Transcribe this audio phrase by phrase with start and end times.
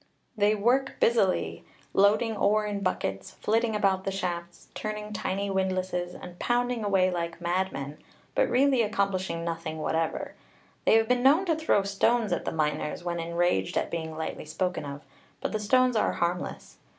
[0.35, 1.63] They work busily,
[1.93, 7.39] loading ore in buckets, flitting about the shafts, turning tiny windlasses, and pounding away like
[7.39, 7.99] madmen,
[8.33, 10.33] but really accomplishing nothing whatever.
[10.85, 14.45] They have been known to throw stones at the miners, when enraged at being lightly
[14.45, 15.01] spoken of;
[15.39, 16.79] but the stones are harmless.